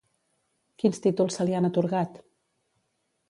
Quins 0.83 1.01
títols 1.03 1.37
se 1.39 1.45
li 1.49 1.57
han 1.59 1.69
atorgat? 1.71 2.17